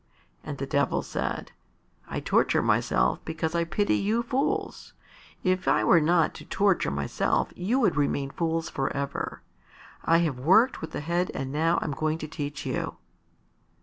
And 0.43 0.57
the 0.57 0.65
Devil 0.65 1.03
said, 1.03 1.51
"I 2.09 2.19
torture 2.21 2.63
myself 2.63 3.23
because 3.23 3.53
I 3.53 3.65
pity 3.65 3.93
you 3.93 4.23
fools. 4.23 4.93
If 5.43 5.67
I 5.67 5.83
were 5.83 6.01
not 6.01 6.33
to 6.33 6.45
torture 6.45 6.89
myself 6.89 7.53
you 7.55 7.79
would 7.81 7.95
remain 7.95 8.31
fools 8.31 8.67
for 8.67 8.91
ever. 8.93 9.43
I 10.03 10.17
have 10.25 10.39
worked 10.39 10.81
with 10.81 10.89
the 10.89 11.01
head 11.01 11.29
and 11.35 11.51
now 11.51 11.77
I'm 11.83 11.91
going 11.91 12.17
to 12.17 12.27
teach 12.27 12.65
you." 12.65 12.97